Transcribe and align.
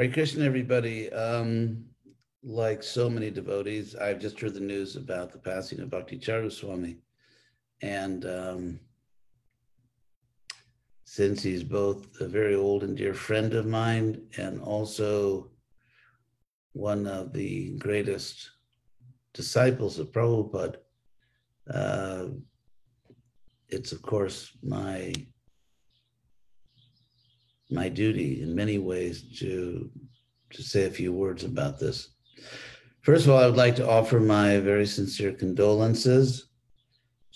Hare 0.00 0.10
Krishna, 0.10 0.46
everybody. 0.46 1.12
Um, 1.12 1.84
like 2.42 2.82
so 2.82 3.10
many 3.10 3.30
devotees, 3.30 3.94
I've 3.94 4.18
just 4.18 4.40
heard 4.40 4.54
the 4.54 4.60
news 4.60 4.96
about 4.96 5.30
the 5.30 5.36
passing 5.36 5.78
of 5.80 5.90
Bhakti 5.90 6.18
Charu 6.18 6.50
Swami. 6.50 6.96
And 7.82 8.24
um, 8.24 8.80
since 11.04 11.42
he's 11.42 11.62
both 11.62 12.18
a 12.18 12.26
very 12.26 12.54
old 12.54 12.82
and 12.82 12.96
dear 12.96 13.12
friend 13.12 13.52
of 13.52 13.66
mine 13.66 14.22
and 14.38 14.62
also 14.62 15.50
one 16.72 17.06
of 17.06 17.34
the 17.34 17.76
greatest 17.76 18.52
disciples 19.34 19.98
of 19.98 20.12
Prabhupada, 20.12 20.76
uh, 21.68 22.24
it's 23.68 23.92
of 23.92 24.00
course 24.00 24.56
my 24.62 25.12
my 27.70 27.88
duty 27.88 28.42
in 28.42 28.54
many 28.54 28.78
ways 28.78 29.22
to 29.38 29.90
to 30.50 30.62
say 30.62 30.84
a 30.86 30.90
few 30.90 31.12
words 31.12 31.44
about 31.44 31.78
this. 31.78 32.08
First 33.02 33.24
of 33.24 33.30
all, 33.30 33.38
I 33.38 33.46
would 33.46 33.56
like 33.56 33.76
to 33.76 33.88
offer 33.88 34.18
my 34.18 34.58
very 34.58 34.86
sincere 34.86 35.32
condolences 35.32 36.48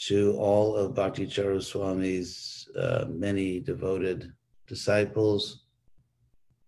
to 0.06 0.36
all 0.36 0.76
of 0.76 0.94
Bhakti 0.94 1.26
Charu 1.26 1.62
Swami's 1.62 2.68
uh, 2.76 3.06
many 3.08 3.60
devoted 3.60 4.32
disciples, 4.66 5.64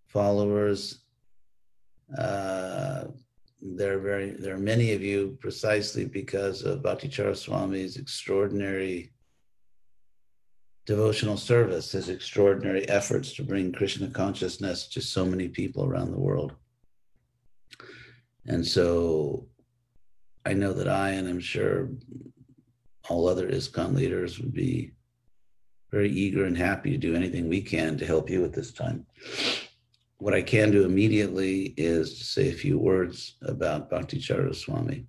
followers. 0.07 1.01
Uh, 2.17 3.07
there 3.61 3.95
are 3.95 4.01
very 4.01 4.31
there 4.31 4.55
are 4.55 4.59
many 4.59 4.93
of 4.93 5.03
you 5.03 5.37
precisely 5.41 6.05
because 6.05 6.63
of 6.63 6.83
Bhakti 6.83 7.09
Charu 7.09 7.33
Swami's 7.33 7.97
extraordinary 7.97 9.13
devotional 10.87 11.37
service, 11.37 11.93
his 11.93 12.09
extraordinary 12.09 12.89
efforts 12.89 13.35
to 13.35 13.43
bring 13.43 13.73
Krishna 13.73 14.09
consciousness 14.09 14.87
to 14.89 15.01
so 15.01 15.27
many 15.27 15.49
people 15.49 15.85
around 15.85 16.13
the 16.13 16.19
world. 16.19 16.55
And 18.47 18.65
so 18.65 19.49
I 20.47 20.55
know 20.55 20.73
that 20.73 20.89
I, 20.89 21.11
and 21.11 21.29
I'm 21.29 21.41
sure 21.41 21.91
all 23.09 23.29
other 23.29 23.49
ISKCON 23.49 23.95
leaders 23.95 24.39
would 24.39 24.55
be 24.55 24.93
very 25.91 26.11
eager 26.11 26.45
and 26.45 26.57
happy 26.57 26.93
to 26.93 26.97
do 26.97 27.17
anything 27.17 27.49
we 27.49 27.61
can 27.61 27.99
to 27.99 28.07
help 28.07 28.31
you 28.31 28.45
at 28.45 28.53
this 28.53 28.73
time. 28.73 29.07
What 30.19 30.35
I 30.35 30.43
can 30.43 30.71
do 30.71 30.85
immediately 30.85 31.75
is 31.77 32.19
to 32.19 32.25
say 32.25 32.49
a 32.49 32.55
few 32.55 32.79
words 32.79 33.37
about 33.43 33.91
Bhakti 33.91 34.21
Swami. 34.21 35.07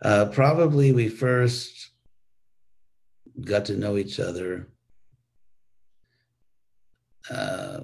Uh, 0.00 0.26
probably 0.26 0.92
we 0.92 1.08
first 1.08 1.91
got 3.40 3.64
to 3.66 3.76
know 3.76 3.96
each 3.96 4.20
other 4.20 4.68
uh, 7.30 7.80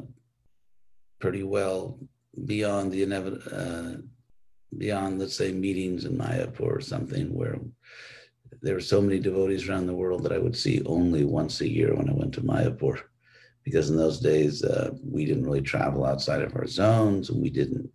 pretty 1.21 1.43
well 1.43 1.99
beyond 2.45 2.93
the 2.93 3.03
inevitable, 3.03 3.43
uh, 3.53 3.97
beyond 4.77 5.19
let's 5.19 5.37
say 5.37 5.53
meetings 5.53 6.05
in 6.05 6.17
Mayapur 6.17 6.61
or 6.61 6.81
something 6.81 7.35
where 7.35 7.59
there 8.61 8.75
were 8.75 8.81
so 8.81 9.01
many 9.01 9.19
devotees 9.19 9.69
around 9.69 9.87
the 9.87 9.95
world 9.95 10.23
that 10.25 10.33
I 10.33 10.39
would 10.39 10.57
see 10.57 10.83
only 10.85 11.25
once 11.25 11.61
a 11.61 11.69
year 11.69 11.95
when 11.95 12.09
I 12.09 12.13
went 12.13 12.35
to 12.35 12.41
Mayapur, 12.41 13.01
because 13.65 13.91
in 13.91 13.97
those 13.97 14.21
days 14.21 14.63
uh, 14.65 14.91
we 15.05 15.25
didn't 15.25 15.45
really 15.45 15.63
travel 15.63 16.05
outside 16.05 16.43
of 16.43 16.55
our 16.57 16.67
zones 16.67 17.31
and 17.31 17.41
we 17.41 17.51
didn't 17.51 17.89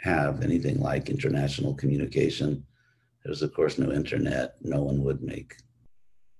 have 0.00 0.42
anything 0.42 0.80
like 0.80 1.10
international 1.10 1.74
communication. 1.74 2.64
There 3.22 3.30
was, 3.30 3.42
of 3.42 3.52
course, 3.52 3.78
no 3.78 3.92
internet. 3.92 4.54
No 4.62 4.82
one 4.82 5.02
would 5.02 5.22
make 5.22 5.56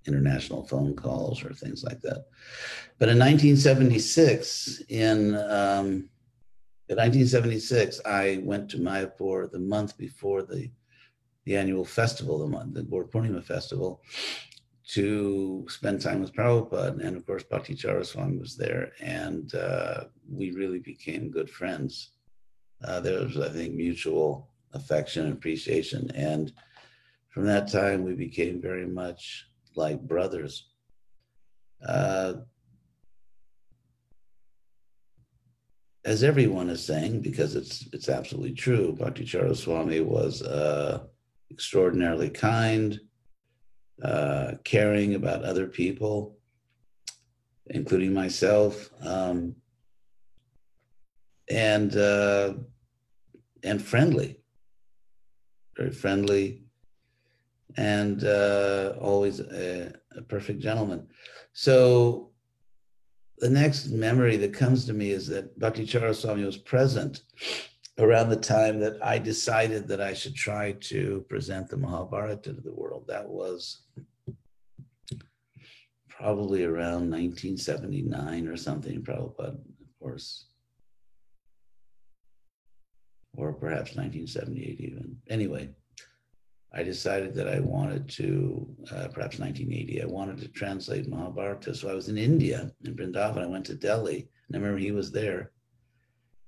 international 0.07 0.65
phone 0.67 0.95
calls 0.95 1.45
or 1.45 1.53
things 1.53 1.85
like 1.85 2.01
that. 2.01 2.27
But 2.99 3.09
in 3.09 3.19
1976, 3.19 4.83
in 4.89 5.37
um, 5.37 6.09
in 6.89 6.97
1976, 6.97 8.01
I 8.05 8.41
went 8.43 8.69
to 8.71 8.79
Mayapur 8.79 9.51
the 9.51 9.61
month 9.61 9.97
before 9.97 10.43
the 10.43 10.71
the 11.45 11.57
annual 11.57 11.85
festival, 11.85 12.39
the 12.39 12.47
month, 12.47 12.75
the 12.75 12.83
Gaur 12.83 13.05
Purnima 13.05 13.43
festival, 13.43 14.03
to 14.89 15.67
spend 15.69 16.01
time 16.01 16.21
with 16.21 16.35
Prabhupada. 16.35 17.01
And 17.05 17.17
of 17.17 17.25
course, 17.27 17.45
Bhakti 17.45 17.75
Charu 17.75 18.05
Swami 18.05 18.39
was 18.39 18.57
there, 18.57 18.93
and 19.01 19.55
uh, 19.55 20.05
we 20.29 20.51
really 20.51 20.81
became 20.81 21.31
good 21.31 21.49
friends. 21.49 22.11
Uh, 22.85 23.01
there 23.01 23.21
was, 23.21 23.39
I 23.39 23.49
think, 23.49 23.75
mutual 23.75 24.51
affection 24.73 25.27
and 25.27 25.33
appreciation. 25.33 26.11
And 26.15 26.53
from 27.29 27.45
that 27.47 27.71
time, 27.71 28.05
we 28.05 28.15
became 28.15 28.61
very 28.61 28.87
much 28.87 29.47
like 29.77 30.01
brothers. 30.01 30.67
Uh, 31.87 32.35
as 36.05 36.23
everyone 36.23 36.71
is 36.71 36.85
saying, 36.85 37.21
because 37.21 37.55
it's 37.55 37.87
it's 37.93 38.09
absolutely 38.09 38.53
true, 38.53 38.97
Bhakti 38.99 39.25
Charu 39.25 39.57
Swami 39.57 40.01
was 40.01 40.43
uh, 40.43 41.05
extraordinarily 41.51 42.31
kind, 42.31 42.99
uh, 44.03 44.53
caring 44.65 45.15
about 45.15 45.45
other 45.45 45.67
people, 45.67 46.39
including 47.67 48.15
myself, 48.15 48.91
um, 49.03 49.55
and 51.51 51.97
uh, 51.97 52.55
and 53.63 53.83
friendly, 53.83 54.41
very 55.77 55.91
friendly, 55.91 56.60
and 57.77 58.25
uh, 58.25 58.95
always 59.01 59.41
a, 59.41 59.93
a, 60.17 60.23
perfect 60.23 60.61
gentleman. 60.61 61.07
So 61.53 62.31
the 63.39 63.51
next 63.51 63.89
memory 63.89 64.37
that 64.39 64.53
comes 64.53 64.85
to 64.87 64.93
me 64.93 65.11
is 65.11 65.27
that 65.29 65.59
Bhakti 65.59 65.87
Swami 65.87 66.45
was 66.45 66.57
present 66.57 67.23
around 67.99 68.31
the 68.31 68.37
time 68.37 68.81
that 68.81 68.97
I 69.05 69.19
decided 69.19 69.89
that 69.89 70.01
I 70.01 70.15
should 70.15 70.35
try 70.35 70.73
to 70.73 71.25
present 71.29 71.69
the 71.69 71.77
Mahabharata 71.77 72.37
to 72.43 72.53
the 72.53 72.73
world. 72.73 73.05
That 73.09 73.29
was 73.29 73.83
probably 76.09 76.65
around 76.65 77.11
1979 77.11 78.47
or 78.47 78.57
something, 78.57 79.03
Prabhupada, 79.03 79.55
of 79.55 79.99
course. 80.01 80.47
Or 83.37 83.53
perhaps 83.53 83.97
1978 83.97 84.81
even. 84.81 85.17
Anyway, 85.29 85.71
I 86.73 86.83
decided 86.83 87.35
that 87.35 87.49
I 87.49 87.59
wanted 87.61 88.09
to, 88.11 88.67
uh, 88.93 89.09
perhaps 89.09 89.39
1980, 89.39 90.03
I 90.03 90.07
wanted 90.07 90.39
to 90.39 90.49
translate 90.49 91.09
Mahabharata. 91.09 91.75
So 91.75 91.91
I 91.91 91.95
was 91.95 92.09
in 92.09 92.17
India, 92.17 92.71
in 92.85 92.95
Vrindavan. 92.95 93.39
I 93.39 93.47
went 93.47 93.67
to 93.67 93.75
Delhi, 93.75 94.29
and 94.47 94.57
I 94.57 94.59
remember 94.59 94.79
he 94.79 94.93
was 94.93 95.11
there. 95.11 95.51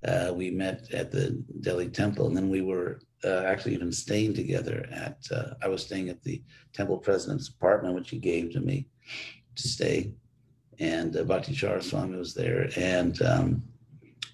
Uh, 0.04 0.32
we 0.34 0.50
met 0.50 0.92
at 0.92 1.10
the 1.10 1.42
Delhi 1.60 1.88
temple, 1.88 2.28
and 2.28 2.36
then 2.36 2.48
we 2.48 2.60
were 2.60 3.00
uh, 3.24 3.42
actually 3.46 3.74
even 3.74 3.92
staying 3.92 4.34
together 4.34 4.88
at, 4.92 5.18
uh, 5.32 5.54
I 5.62 5.68
was 5.68 5.84
staying 5.84 6.08
at 6.08 6.22
the 6.22 6.42
temple 6.72 6.98
president's 6.98 7.48
apartment, 7.48 7.94
which 7.94 8.10
he 8.10 8.18
gave 8.18 8.52
to 8.52 8.60
me 8.60 8.86
to 9.56 9.68
stay. 9.68 10.12
And 10.78 11.16
uh, 11.16 11.80
Swami 11.80 12.16
was 12.16 12.34
there. 12.34 12.68
And 12.76 13.20
um, 13.22 13.62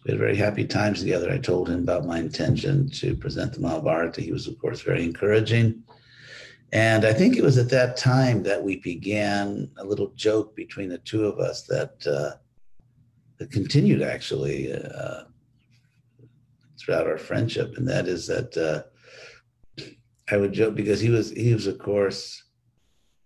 we 0.08 0.12
had 0.12 0.20
very 0.20 0.36
happy 0.36 0.64
times 0.64 1.00
together. 1.00 1.30
I 1.30 1.36
told 1.36 1.68
him 1.68 1.80
about 1.80 2.06
my 2.06 2.18
intention 2.18 2.88
to 2.92 3.14
present 3.14 3.52
the 3.52 3.60
Mahabharata. 3.60 4.22
He 4.22 4.32
was, 4.32 4.48
of 4.48 4.58
course, 4.58 4.80
very 4.80 5.04
encouraging. 5.04 5.82
And 6.72 7.04
I 7.04 7.12
think 7.12 7.36
it 7.36 7.44
was 7.44 7.58
at 7.58 7.68
that 7.70 7.98
time 7.98 8.42
that 8.44 8.62
we 8.62 8.76
began 8.76 9.70
a 9.76 9.84
little 9.84 10.12
joke 10.16 10.56
between 10.56 10.88
the 10.88 10.96
two 10.98 11.26
of 11.26 11.38
us 11.38 11.64
that 11.64 12.06
uh, 12.06 12.38
that 13.38 13.52
continued 13.52 14.00
actually 14.00 14.72
uh, 14.72 15.24
throughout 16.80 17.06
our 17.06 17.18
friendship, 17.18 17.76
and 17.76 17.86
that 17.86 18.08
is 18.08 18.26
that 18.28 18.56
uh, 18.56 19.84
I 20.30 20.38
would 20.38 20.52
joke 20.54 20.74
because 20.74 21.00
he 21.00 21.10
was 21.10 21.30
he 21.30 21.52
was 21.52 21.66
of 21.66 21.78
course 21.78 22.42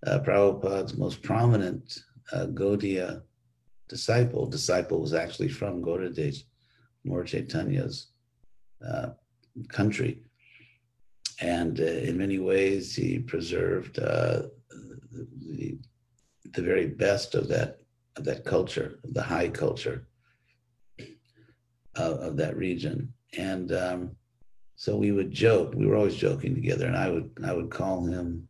uh, 0.06 0.18
Prabhupada's 0.18 0.96
most 0.96 1.22
prominent 1.22 2.00
uh, 2.32 2.46
Gaudiya 2.46 3.22
disciple. 3.88 4.46
Disciple 4.46 5.00
was 5.00 5.14
actually 5.14 5.48
from 5.48 5.82
Gaudiya 5.82 6.42
Lord 7.04 7.26
Chaitanya's 7.26 8.08
uh, 8.86 9.10
country. 9.68 10.22
And 11.40 11.80
uh, 11.80 11.84
in 11.84 12.16
many 12.16 12.38
ways, 12.38 12.94
he 12.94 13.18
preserved 13.18 13.98
uh, 13.98 14.42
the, 14.70 15.78
the 16.52 16.62
very 16.62 16.86
best 16.86 17.34
of 17.34 17.48
that, 17.48 17.80
of 18.16 18.24
that 18.24 18.44
culture, 18.44 18.98
the 19.04 19.22
high 19.22 19.48
culture 19.48 20.06
of, 21.96 22.18
of 22.18 22.36
that 22.36 22.56
region. 22.56 23.12
And 23.36 23.72
um, 23.72 24.16
so 24.76 24.96
we 24.96 25.12
would 25.12 25.30
joke, 25.30 25.74
we 25.74 25.86
were 25.86 25.96
always 25.96 26.16
joking 26.16 26.54
together, 26.54 26.86
and 26.86 26.96
I 26.96 27.10
would, 27.10 27.30
I 27.44 27.52
would 27.52 27.70
call 27.70 28.04
him, 28.04 28.48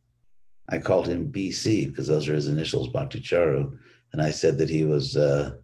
I 0.69 0.79
called 0.79 1.07
him 1.07 1.33
BC 1.33 1.89
because 1.89 2.07
those 2.07 2.29
are 2.29 2.35
his 2.35 2.49
initials, 2.49 2.89
Bhakti 2.89 3.21
Charu. 3.21 3.79
And 4.13 4.21
I 4.21 4.31
said 4.31 4.59
that 4.59 4.69
he 4.69 4.85
was, 4.85 5.17
uh, 5.17 5.57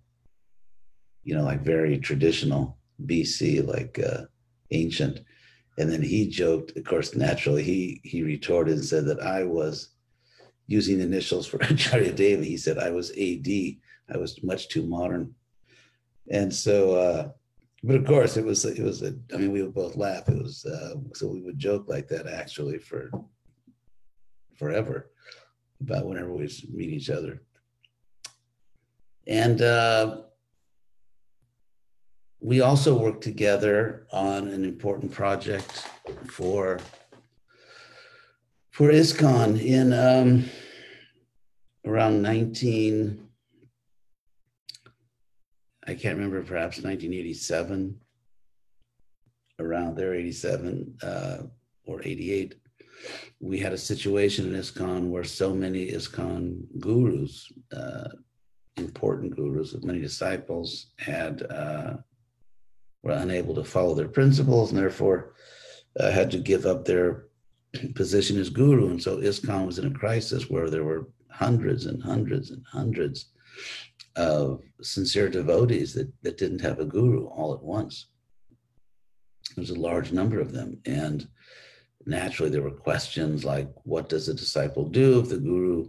you 1.25 1.35
know, 1.35 1.45
like 1.45 1.61
very 1.63 1.99
traditional 1.99 2.78
BC, 3.05 3.67
like 3.67 3.99
uh, 3.99 4.25
ancient. 4.71 5.21
And 5.79 5.91
then 5.91 6.03
he 6.03 6.29
joked, 6.29 6.77
of 6.77 6.85
course, 6.85 7.15
naturally, 7.15 7.63
he 7.63 8.01
he 8.05 8.23
retorted 8.23 8.75
and 8.75 8.85
said 8.85 9.07
that 9.07 9.23
I 9.23 9.45
was 9.45 9.91
using 10.67 11.01
initials 11.01 11.47
for 11.47 11.57
Acharya 11.61 12.13
Deva. 12.13 12.45
He 12.45 12.57
said 12.57 12.79
I 12.79 12.91
was 12.91 13.11
AD. 13.11 13.49
I 14.13 14.17
was 14.17 14.43
much 14.43 14.69
too 14.69 14.87
modern. 14.87 15.35
And 16.31 16.53
so 16.53 16.95
uh, 16.95 17.29
but 17.85 17.97
of 17.97 18.07
course, 18.07 18.37
it 18.37 18.45
was 18.45 18.65
it 18.65 18.83
was 18.83 19.03
a. 19.03 19.15
I 19.33 19.37
mean, 19.37 19.53
we 19.53 19.63
would 19.63 19.75
both 19.75 19.97
laugh. 19.97 20.29
It 20.29 20.43
was 20.43 20.65
uh, 20.65 20.95
so 21.15 21.29
we 21.29 21.41
would 21.41 21.59
joke 21.59 21.85
like 21.89 22.09
that 22.09 22.27
actually 22.27 22.79
for 22.79 23.11
forever 24.57 25.11
about 25.81 26.07
whenever 26.07 26.33
we 26.33 26.51
meet 26.73 26.91
each 26.91 27.11
other. 27.11 27.43
And 29.29 29.63
uh, 29.63 30.23
we 32.41 32.61
also 32.61 32.97
worked 32.97 33.23
together 33.23 34.07
on 34.13 34.49
an 34.49 34.65
important 34.65 35.13
project 35.13 35.87
for 36.27 36.79
for 38.71 38.91
ISKCON 38.91 39.61
in 39.61 39.93
um, 39.93 40.45
around 41.85 42.23
19 42.23 43.25
I 45.87 45.95
can't 45.95 46.17
remember 46.17 46.43
perhaps 46.43 46.77
1987 46.77 47.99
around 49.59 49.97
there 49.97 50.15
87 50.15 50.97
uh, 51.03 51.39
or 51.87 52.03
88 52.03 52.55
we 53.41 53.59
had 53.59 53.73
a 53.73 53.79
situation 53.79 54.55
in 54.55 54.61
ISKCON 54.61 55.09
where 55.09 55.25
so 55.25 55.53
many 55.53 55.91
ISKCON 55.91 56.79
gurus 56.79 57.51
uh, 57.77 58.09
important 58.77 59.35
gurus 59.35 59.73
with 59.73 59.85
many 59.85 60.01
disciples 60.01 60.93
had 60.99 61.43
uh, 61.51 61.97
were 63.03 63.13
unable 63.13 63.55
to 63.55 63.65
follow 63.65 63.95
their 63.95 64.09
principles 64.09 64.71
and 64.71 64.79
therefore 64.79 65.35
uh, 65.99 66.11
had 66.11 66.31
to 66.31 66.39
give 66.39 66.67
up 66.67 66.85
their 66.85 67.25
position 67.95 68.39
as 68.39 68.51
guru. 68.51 68.91
And 68.91 69.03
so 69.03 69.19
ISKCON 69.19 69.67
was 69.67 69.79
in 69.79 69.87
a 69.87 69.99
crisis 69.99 70.49
where 70.51 70.71
there 70.71 70.85
were 70.85 71.09
hundreds 71.31 71.87
and 71.87 72.03
hundreds 72.03 72.51
and 72.51 72.65
hundreds 72.67 73.31
of 74.17 74.63
sincere 74.83 75.29
devotees 75.29 75.95
that, 75.95 76.11
that 76.23 76.39
didn't 76.39 76.61
have 76.61 76.81
a 76.81 76.85
guru 76.85 77.27
all 77.27 77.55
at 77.55 77.63
once. 77.63 78.09
There 79.55 79.63
was 79.63 79.71
a 79.71 79.75
large 79.75 80.13
number 80.13 80.41
of 80.41 80.53
them. 80.53 80.79
And 80.85 81.29
naturally, 82.07 82.51
there 82.51 82.63
were 82.63 82.71
questions 82.71 83.45
like 83.45 83.69
what 83.85 84.09
does 84.09 84.29
a 84.29 84.35
disciple 84.35 84.89
do 84.89 85.21
if 85.21 85.29
the 85.29 85.39
guru 85.39 85.89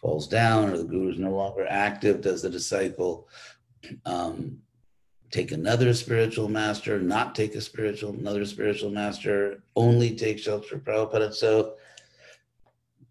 falls 0.00 0.28
down 0.28 0.70
or 0.70 0.78
the 0.78 0.84
guru 0.84 1.10
is 1.10 1.18
no 1.18 1.30
longer 1.30 1.66
active? 1.68 2.20
Does 2.20 2.42
the 2.42 2.50
disciple 2.50 3.28
um, 4.04 4.58
take 5.30 5.52
another 5.52 5.92
spiritual 5.94 6.48
master, 6.48 7.00
not 7.00 7.34
take 7.34 7.54
a 7.54 7.60
spiritual, 7.60 8.10
another 8.10 8.44
spiritual 8.44 8.90
master, 8.90 9.62
only 9.74 10.14
take 10.14 10.38
shelter 10.38 10.78
Prabhupada. 10.78 11.34
So 11.34 11.74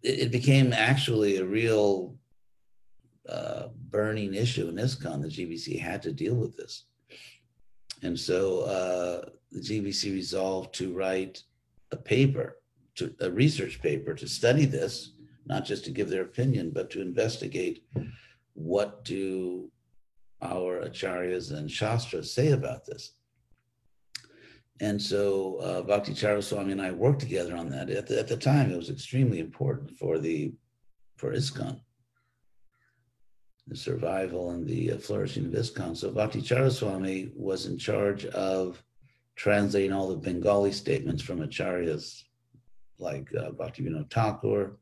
it, 0.02 0.20
it, 0.20 0.30
became 0.32 0.72
actually 0.72 1.36
a 1.36 1.44
real 1.44 2.14
uh, 3.28 3.68
burning 3.90 4.34
issue 4.34 4.68
in 4.68 4.76
ISKCON. 4.76 5.22
The 5.22 5.28
GBC 5.28 5.78
had 5.78 6.02
to 6.02 6.12
deal 6.12 6.34
with 6.34 6.56
this. 6.56 6.84
And 8.02 8.18
so 8.18 8.60
uh, 8.60 9.28
the 9.52 9.60
GBC 9.60 10.12
resolved 10.12 10.74
to 10.76 10.92
write 10.92 11.42
a 11.92 11.96
paper, 11.96 12.58
to, 12.96 13.14
a 13.20 13.30
research 13.30 13.80
paper 13.80 14.14
to 14.14 14.28
study 14.28 14.64
this, 14.64 15.12
not 15.46 15.64
just 15.64 15.84
to 15.84 15.90
give 15.90 16.08
their 16.08 16.22
opinion, 16.22 16.70
but 16.70 16.90
to 16.90 17.00
investigate 17.00 17.84
what 18.54 19.04
do 19.04 19.70
our 20.42 20.82
acharyas 20.82 21.52
and 21.52 21.70
shastras 21.70 22.32
say 22.32 22.52
about 22.52 22.84
this. 22.86 23.12
And 24.80 25.00
so 25.00 25.56
uh, 25.56 25.82
Bhakti 25.82 26.12
Charu 26.12 26.42
Swami 26.42 26.72
and 26.72 26.82
I 26.82 26.90
worked 26.90 27.20
together 27.20 27.56
on 27.56 27.70
that. 27.70 27.88
At 27.88 28.06
the, 28.06 28.18
at 28.18 28.28
the 28.28 28.36
time, 28.36 28.70
it 28.70 28.76
was 28.76 28.90
extremely 28.90 29.40
important 29.40 29.90
for 29.96 30.18
the 30.18 30.52
for 31.16 31.32
ISKCON, 31.32 31.80
the 33.66 33.76
survival 33.76 34.50
and 34.50 34.66
the 34.66 34.92
uh, 34.92 34.98
flourishing 34.98 35.46
of 35.46 35.52
ISKCON. 35.52 35.96
So 35.96 36.10
Bhakti 36.10 36.42
Charu 36.42 36.70
Swami 36.70 37.30
was 37.34 37.64
in 37.64 37.78
charge 37.78 38.26
of 38.26 38.82
translating 39.34 39.92
all 39.92 40.08
the 40.08 40.16
Bengali 40.16 40.72
statements 40.72 41.22
from 41.22 41.40
acharyas 41.40 42.24
like 42.98 43.28
uh, 43.34 43.50
Bhakti 43.52 43.82
Vinod 43.82 44.10
Thakur 44.10 44.78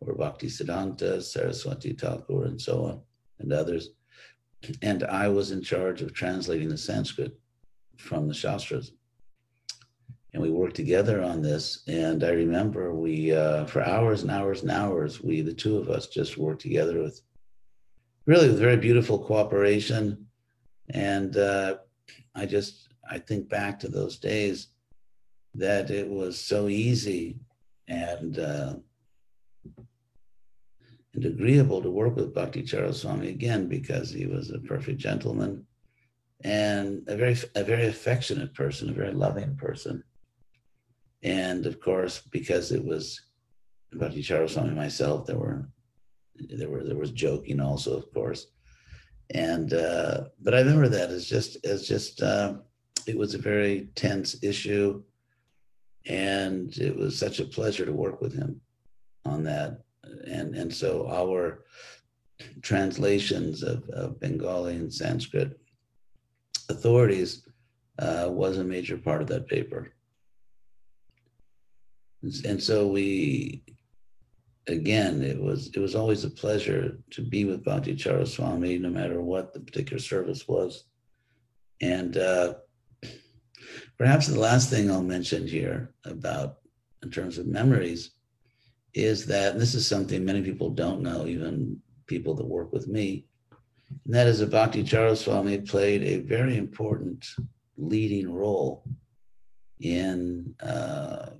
or 0.00 0.14
Bhakti 0.14 0.48
Siddhanta, 0.48 1.22
Saraswati 1.22 1.94
Thakur, 1.94 2.44
and 2.44 2.60
so 2.60 2.84
on, 2.84 3.00
and 3.38 3.52
others 3.52 3.90
and 4.82 5.04
I 5.04 5.28
was 5.28 5.50
in 5.50 5.62
charge 5.62 6.02
of 6.02 6.12
translating 6.12 6.68
the 6.68 6.78
Sanskrit 6.78 7.38
from 7.96 8.28
the 8.28 8.34
Shastras. 8.34 8.92
And 10.32 10.42
we 10.42 10.50
worked 10.50 10.76
together 10.76 11.22
on 11.22 11.42
this. 11.42 11.82
And 11.88 12.22
I 12.22 12.30
remember 12.30 12.94
we, 12.94 13.34
uh, 13.34 13.64
for 13.66 13.82
hours 13.82 14.22
and 14.22 14.30
hours 14.30 14.62
and 14.62 14.70
hours, 14.70 15.20
we, 15.20 15.40
the 15.40 15.52
two 15.52 15.76
of 15.76 15.88
us, 15.88 16.06
just 16.06 16.38
worked 16.38 16.62
together 16.62 17.02
with 17.02 17.20
really 18.26 18.48
with 18.48 18.60
very 18.60 18.76
beautiful 18.76 19.18
cooperation. 19.18 20.26
And 20.90 21.36
uh, 21.36 21.78
I 22.34 22.46
just, 22.46 22.88
I 23.08 23.18
think 23.18 23.48
back 23.48 23.80
to 23.80 23.88
those 23.88 24.18
days 24.18 24.68
that 25.54 25.90
it 25.90 26.08
was 26.08 26.38
so 26.38 26.68
easy 26.68 27.40
and 27.88 28.38
uh, 28.38 28.74
and 31.14 31.24
agreeable 31.24 31.82
to 31.82 31.90
work 31.90 32.16
with 32.16 32.34
Bhakti 32.34 32.62
Charu 32.62 32.94
Swami 32.94 33.28
again 33.28 33.68
because 33.68 34.10
he 34.10 34.26
was 34.26 34.50
a 34.50 34.58
perfect 34.60 34.98
gentleman 34.98 35.66
and 36.42 37.02
a 37.08 37.16
very 37.16 37.36
a 37.54 37.64
very 37.64 37.86
affectionate 37.86 38.54
person, 38.54 38.88
a 38.88 38.94
very 38.94 39.12
loving 39.12 39.56
person. 39.56 40.02
And 41.22 41.66
of 41.66 41.80
course, 41.80 42.22
because 42.30 42.72
it 42.72 42.84
was 42.84 43.20
Bhakti 43.92 44.22
Charu 44.22 44.48
Swami 44.48 44.68
and 44.68 44.76
myself, 44.76 45.26
there 45.26 45.38
were 45.38 45.68
there 46.48 46.70
were 46.70 46.84
there 46.84 46.96
was 46.96 47.10
joking 47.10 47.60
also, 47.60 47.96
of 47.96 48.12
course. 48.14 48.46
And 49.34 49.74
uh, 49.74 50.24
but 50.40 50.54
I 50.54 50.60
remember 50.60 50.88
that 50.88 51.10
as 51.10 51.26
just 51.26 51.64
as 51.66 51.86
just 51.86 52.22
uh, 52.22 52.54
it 53.06 53.16
was 53.16 53.34
a 53.34 53.38
very 53.38 53.90
tense 53.94 54.42
issue, 54.42 55.02
and 56.06 56.76
it 56.78 56.96
was 56.96 57.18
such 57.18 57.40
a 57.40 57.44
pleasure 57.44 57.84
to 57.84 57.92
work 57.92 58.20
with 58.20 58.34
him 58.34 58.60
on 59.24 59.44
that 59.44 59.82
and 60.26 60.54
and 60.54 60.72
so 60.72 61.08
our 61.08 61.64
translations 62.62 63.62
of, 63.62 63.88
of 63.90 64.20
Bengali 64.20 64.76
and 64.76 64.92
Sanskrit 64.92 65.58
authorities 66.68 67.46
uh, 67.98 68.28
was 68.30 68.58
a 68.58 68.64
major 68.64 68.96
part 68.96 69.20
of 69.20 69.28
that 69.28 69.46
paper. 69.46 69.92
And 72.44 72.62
so 72.62 72.86
we, 72.86 73.62
again, 74.66 75.22
it 75.22 75.40
was 75.40 75.68
it 75.74 75.78
was 75.78 75.94
always 75.94 76.24
a 76.24 76.30
pleasure 76.30 76.98
to 77.10 77.22
be 77.22 77.44
with 77.46 77.64
Bhakti 77.64 77.96
Charu 77.96 78.28
Swami, 78.28 78.78
no 78.78 78.90
matter 78.90 79.22
what 79.22 79.54
the 79.54 79.60
particular 79.60 79.98
service 79.98 80.46
was. 80.46 80.84
And 81.80 82.18
uh, 82.18 82.54
perhaps 83.96 84.26
the 84.26 84.38
last 84.38 84.68
thing 84.68 84.90
I'll 84.90 85.02
mention 85.02 85.46
here 85.46 85.94
about 86.04 86.58
in 87.02 87.10
terms 87.10 87.38
of 87.38 87.46
memories 87.46 88.10
is 88.94 89.26
that 89.26 89.58
this 89.58 89.74
is 89.74 89.86
something 89.86 90.24
many 90.24 90.42
people 90.42 90.70
don't 90.70 91.00
know, 91.00 91.26
even 91.26 91.80
people 92.06 92.34
that 92.34 92.46
work 92.46 92.72
with 92.72 92.88
me, 92.88 93.24
and 94.04 94.14
that 94.14 94.26
is 94.26 94.38
that 94.38 94.50
Bhakti 94.50 94.82
played 95.58 96.02
a 96.02 96.18
very 96.18 96.56
important 96.56 97.26
leading 97.76 98.32
role 98.32 98.84
in 99.80 100.54
uh, 100.62 101.30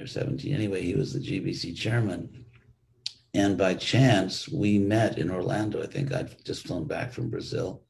or 0.00 0.06
17. 0.06 0.54
Anyway, 0.54 0.82
he 0.82 0.94
was 0.94 1.12
the 1.12 1.20
GBC 1.20 1.76
chairman. 1.76 2.44
And 3.34 3.58
by 3.58 3.74
chance, 3.74 4.48
we 4.48 4.78
met 4.78 5.18
in 5.18 5.30
Orlando. 5.30 5.82
I 5.82 5.86
think 5.86 6.12
I'd 6.12 6.44
just 6.44 6.66
flown 6.66 6.86
back 6.86 7.12
from 7.12 7.30
Brazil. 7.30 7.82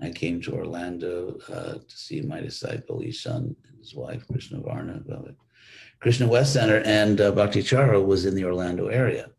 I 0.00 0.10
came 0.10 0.40
to 0.42 0.54
Orlando 0.54 1.38
uh, 1.48 1.74
to 1.74 1.96
see 1.96 2.20
my 2.22 2.40
disciple 2.40 3.02
Ishan 3.02 3.54
and 3.68 3.78
his 3.78 3.94
wife, 3.94 4.26
Krishna 4.26 4.60
Varna, 4.60 5.00
Krishna 6.00 6.26
West 6.26 6.52
Center, 6.52 6.82
and 6.84 7.20
uh, 7.20 7.30
Bhakti 7.30 7.62
Charu 7.62 8.04
was 8.04 8.24
in 8.24 8.34
the 8.34 8.44
Orlando 8.44 8.88
area 8.88 9.30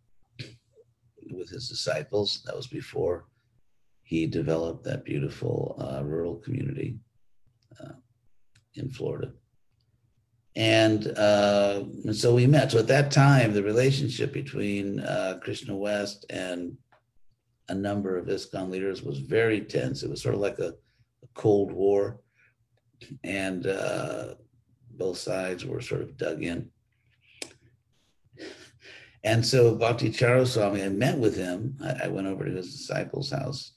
with 1.31 1.49
his 1.49 1.67
disciples. 1.67 2.41
That 2.45 2.55
was 2.55 2.67
before 2.67 3.25
he 4.13 4.27
developed 4.27 4.83
that 4.83 5.03
beautiful 5.03 5.75
uh, 5.79 6.03
rural 6.03 6.35
community 6.35 6.99
uh, 7.81 7.93
in 8.75 8.87
Florida. 8.91 9.31
And, 10.55 11.07
uh, 11.17 11.83
and, 12.05 12.15
so 12.15 12.35
we 12.35 12.45
met. 12.45 12.71
So 12.71 12.77
at 12.77 12.87
that 12.89 13.09
time, 13.09 13.53
the 13.53 13.63
relationship 13.63 14.31
between 14.31 14.99
uh, 14.99 15.39
Krishna 15.41 15.75
West 15.75 16.27
and 16.29 16.77
a 17.69 17.73
number 17.73 18.15
of 18.15 18.27
ISKCON 18.27 18.69
leaders 18.69 19.01
was 19.01 19.17
very 19.17 19.61
tense. 19.61 20.03
It 20.03 20.11
was 20.11 20.21
sort 20.21 20.35
of 20.35 20.41
like 20.41 20.59
a, 20.59 20.75
a 21.23 21.27
Cold 21.33 21.71
War, 21.71 22.19
and 23.23 23.65
uh, 23.65 24.35
both 24.91 25.17
sides 25.17 25.65
were 25.65 25.81
sort 25.81 26.01
of 26.01 26.17
dug 26.17 26.43
in. 26.43 26.69
And 29.23 29.43
so 29.43 29.73
Bhakti 29.73 30.11
Charu 30.11 30.45
Swami, 30.45 30.83
I 30.83 30.89
met 30.89 31.17
with 31.17 31.35
him. 31.35 31.77
I, 31.83 32.05
I, 32.05 32.07
went 32.09 32.27
over 32.27 32.45
to 32.45 32.51
his 32.51 32.75
disciples' 32.75 33.31
house, 33.31 33.73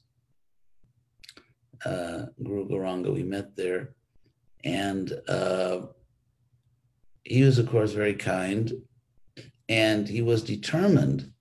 uh, 1.84 2.26
Guru 2.42 2.68
Gauranga. 2.68 3.12
We 3.12 3.22
met 3.22 3.56
there. 3.56 3.94
And 4.64 5.12
uh, 5.28 5.86
he 7.24 7.42
was, 7.42 7.58
of 7.58 7.68
course, 7.68 7.92
very 7.92 8.14
kind. 8.14 8.72
And 9.68 10.08
he 10.08 10.22
was 10.22 10.42
determined 10.42 11.32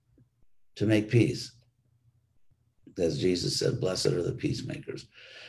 to 0.76 0.86
make 0.86 1.10
peace. 1.10 1.54
As 2.98 3.20
Jesus 3.20 3.60
said, 3.60 3.80
blessed 3.80 4.08
are 4.08 4.24
the 4.24 4.32
peacemakers. 4.32 5.08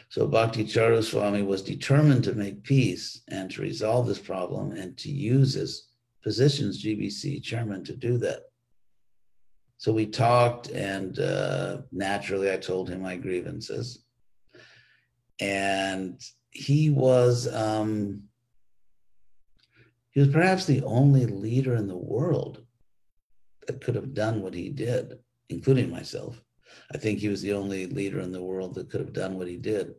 So 0.09 0.27
Bhakti 0.27 0.65
Charu 0.65 1.03
Swami 1.03 1.43
was 1.43 1.63
determined 1.63 2.25
to 2.25 2.35
make 2.35 2.63
peace 2.63 3.23
and 3.29 3.51
to 3.51 3.63
resolve 3.63 4.07
this 4.07 4.19
problem 4.19 4.73
and 4.73 4.97
to 4.99 5.11
use 5.11 5.55
his 5.55 5.89
positions 6.23 6.83
GBC 6.83 7.43
chairman 7.43 7.85
to 7.85 7.97
do 7.97 8.19
that. 8.19 8.43
So 9.79 9.93
we 9.93 10.07
talked, 10.07 10.71
and 10.71 11.19
uh, 11.19 11.79
naturally, 11.93 12.51
I 12.51 12.57
told 12.57 12.89
him 12.89 13.03
my 13.03 13.17
grievances. 13.17 14.06
And 15.41 16.21
he 16.51 16.91
was 16.91 17.53
um, 17.53 18.23
he 20.13 20.21
was 20.21 20.31
perhaps 20.31 20.65
the 20.65 20.83
only 20.85 21.27
leader 21.27 21.75
in 21.75 21.89
the 21.89 21.97
world 21.97 22.65
that 23.67 23.83
could 23.83 23.95
have 23.95 24.15
done 24.15 24.41
what 24.41 24.55
he 24.55 24.71
did, 24.71 25.19
including 25.51 25.91
myself. 25.91 26.43
I 26.93 26.97
think 26.99 27.19
he 27.19 27.29
was 27.29 27.43
the 27.43 27.53
only 27.53 27.87
leader 27.87 28.21
in 28.21 28.33
the 28.33 28.43
world 28.43 28.75
that 28.75 28.91
could 28.91 29.01
have 29.01 29.13
done 29.13 29.37
what 29.37 29.49
he 29.49 29.57
did. 29.57 29.95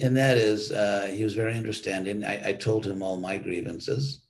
And 0.00 0.16
that 0.16 0.38
is, 0.38 0.70
uh, 0.70 1.10
he 1.12 1.24
was 1.24 1.34
very 1.34 1.54
understanding. 1.54 2.24
I, 2.24 2.50
I 2.50 2.52
told 2.52 2.86
him 2.86 3.02
all 3.02 3.18
my 3.18 3.36
grievances, 3.36 4.22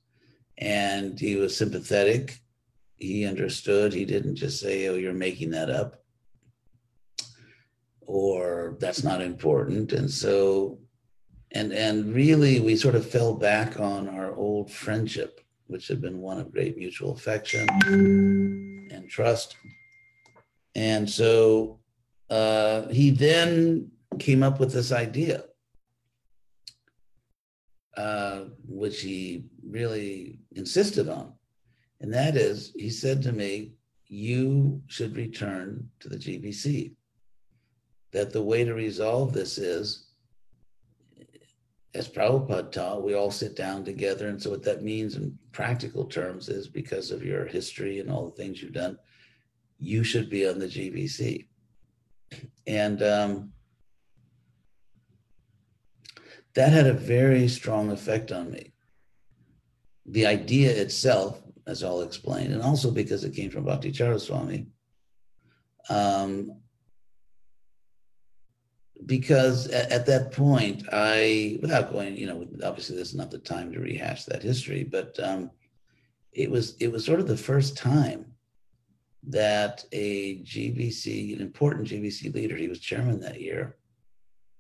and 0.59 1.19
he 1.19 1.37
was 1.37 1.57
sympathetic. 1.57 2.39
He 2.97 3.27
understood. 3.27 3.93
He 3.93 4.05
didn't 4.05 4.37
just 4.37 4.61
say, 4.61 4.89
Oh, 4.89 4.95
you're 4.95 5.13
making 5.13 5.51
that 5.51 5.71
up, 5.71 6.02
or 8.07 8.77
that's 8.81 9.03
not 9.03 9.21
important. 9.21 9.93
And 9.93 10.11
so, 10.11 10.79
and, 11.53 11.73
and 11.73 12.15
really, 12.15 12.61
we 12.61 12.77
sort 12.77 12.95
of 12.95 13.09
fell 13.09 13.35
back 13.35 13.79
on 13.79 14.09
our 14.09 14.35
old 14.35 14.71
friendship, 14.71 15.41
which 15.67 15.89
had 15.89 16.01
been 16.01 16.21
one 16.21 16.41
of 16.41 16.53
great 16.53 16.77
mutual 16.77 17.13
affection 17.13 17.69
and 17.87 19.09
trust. 19.09 19.57
And 20.75 21.09
so 21.09 21.81
uh, 22.31 22.89
he 22.89 23.11
then 23.11 23.91
came 24.19 24.43
up 24.43 24.61
with 24.61 24.73
this 24.73 24.93
idea, 24.93 25.45
uh, 27.97 28.45
which 28.67 29.01
he 29.03 29.45
really 29.67 30.41
insisted 30.53 31.09
on. 31.09 31.35
And 32.01 32.13
that 32.15 32.37
is, 32.37 32.73
he 32.75 32.91
said 32.91 33.23
to 33.23 33.33
me, 33.33 33.75
you 34.07 34.83
should 34.89 35.17
return 35.17 35.89
to 36.01 36.09
the 36.09 36.17
GBC. 36.17 36.93
That 38.13 38.33
the 38.33 38.43
way 38.43 38.65
to 38.65 38.75
resolve 38.75 39.33
this 39.33 39.59
is, 39.59 40.07
as 41.95 42.09
Prabhupada 42.09 42.71
taught, 42.71 43.03
we 43.03 43.15
all 43.15 43.31
sit 43.31 43.57
down 43.57 43.85
together. 43.85 44.29
And 44.29 44.43
so, 44.43 44.51
what 44.51 44.63
that 44.65 44.83
means 44.83 45.17
in 45.17 45.39
practical 45.53 46.05
terms 46.05 46.49
is 46.49 46.69
because 46.69 47.11
of 47.11 47.25
your 47.25 47.47
history 47.47 48.01
and 48.01 48.11
all 48.11 48.27
the 48.27 48.37
things 48.37 48.63
you've 48.63 48.73
done, 48.73 48.99
you 49.79 50.05
should 50.05 50.31
be 50.31 50.47
on 50.47 50.59
the 50.59 50.67
GBC. 50.67 51.47
And 52.67 53.03
um, 53.03 53.53
that 56.55 56.73
had 56.73 56.87
a 56.87 56.93
very 56.93 57.49
strong 57.49 57.91
effect 57.91 58.33
on 58.33 58.51
me. 58.51 58.73
The 60.07 60.27
idea 60.27 60.71
itself, 60.71 61.43
as 61.67 61.83
I'll 61.83 62.03
explain, 62.03 62.53
and 62.53 62.63
also 62.63 62.91
because 62.91 63.25
it 63.25 63.35
came 63.35 63.51
from 63.51 63.65
Bhakti 63.65 63.93
Charu 63.93 64.21
Swami, 64.21 64.67
um, 65.89 66.62
because 69.07 69.69
at, 69.69 69.91
at, 69.91 70.07
that 70.07 70.33
point, 70.33 70.85
I, 70.93 71.59
without 71.61 71.93
going, 71.93 72.17
you 72.17 72.27
know, 72.27 72.47
obviously 72.65 72.97
this 72.97 73.09
is 73.09 73.15
not 73.15 73.31
the 73.31 73.39
time 73.39 73.73
to 73.73 73.81
rehash 73.81 74.25
that 74.25 74.43
history, 74.43 74.85
but 74.85 75.19
um, 75.23 75.51
it 76.33 76.51
was 76.51 76.77
it 76.79 76.91
was 76.91 77.05
sort 77.05 77.21
of 77.21 77.27
the 77.27 77.37
first 77.37 77.77
time 77.77 78.27
that 79.25 79.85
a 79.93 80.39
GBC, 80.43 81.37
an 81.37 81.43
important 81.43 81.89
GBC 81.89 82.35
leader, 82.35 82.57
he 82.57 82.69
was 82.69 82.81
chairman 82.81 83.21
that 83.21 83.41
year, 83.41 83.77